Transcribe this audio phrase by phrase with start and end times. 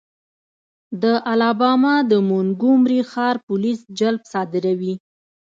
[1.01, 4.93] د الاباما د مونګومري ښار پولیس جلب صادروي.